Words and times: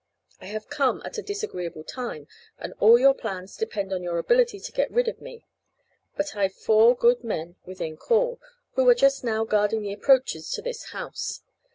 I 0.39 0.45
have 0.47 0.67
come 0.67 1.03
at 1.05 1.19
a 1.19 1.21
disagreeable 1.21 1.83
time, 1.83 2.27
and 2.57 2.73
all 2.79 2.97
your 2.97 3.13
plans 3.13 3.55
depend 3.55 3.93
on 3.93 4.01
your 4.01 4.17
ability 4.17 4.59
to 4.59 4.71
get 4.71 4.89
rid 4.89 5.07
of 5.07 5.21
me. 5.21 5.45
But 6.17 6.35
I've 6.35 6.55
four 6.55 6.95
good 6.95 7.23
men 7.23 7.57
within 7.65 7.97
call, 7.97 8.39
who 8.73 8.89
are 8.89 8.95
just 8.95 9.23
now 9.23 9.43
guarding 9.43 9.83
the 9.83 9.93
approaches 9.93 10.49
to 10.53 10.61
this 10.63 10.85
house. 10.85 11.43